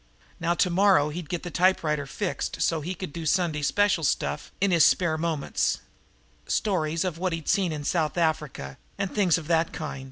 [0.39, 4.71] Now tomorrow he'd get the typewriter fixed so he could do Sunday special stuff in
[4.71, 5.77] his spare moments
[6.47, 9.99] stories of what he'd seen in South Africa and things of that kind.